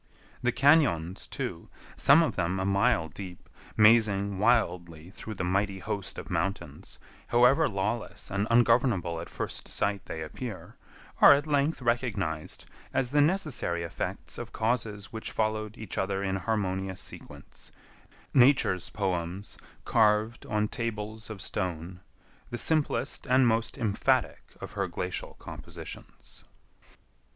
The 0.41 0.51
cañons, 0.51 1.29
too, 1.29 1.69
some 1.95 2.23
of 2.23 2.35
them 2.35 2.59
a 2.59 2.65
mile 2.65 3.07
deep, 3.07 3.47
mazing 3.77 4.39
wildly 4.39 5.11
through 5.11 5.35
the 5.35 5.43
mighty 5.43 5.77
host 5.77 6.17
of 6.17 6.31
mountains, 6.31 6.97
however 7.27 7.69
lawless 7.69 8.31
and 8.31 8.47
ungovernable 8.49 9.19
at 9.21 9.29
first 9.29 9.67
sight 9.67 10.03
they 10.07 10.23
appear, 10.23 10.75
are 11.21 11.33
at 11.33 11.45
length 11.45 11.83
recognized 11.83 12.65
as 12.91 13.11
the 13.11 13.21
necessary 13.21 13.83
effects 13.83 14.39
of 14.39 14.51
causes 14.51 15.13
which 15.13 15.29
followed 15.29 15.77
each 15.77 15.99
other 15.99 16.23
in 16.23 16.37
harmonious 16.37 16.99
sequence—Nature's 16.99 18.89
poems 18.89 19.55
carved 19.85 20.47
on 20.47 20.67
tables 20.67 21.29
of 21.29 21.43
stone—the 21.43 22.57
simplest 22.57 23.27
and 23.27 23.45
most 23.47 23.77
emphatic 23.77 24.41
of 24.59 24.71
her 24.71 24.87
glacial 24.87 25.35
compositions. 25.37 26.43